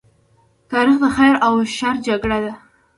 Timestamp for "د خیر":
1.03-1.35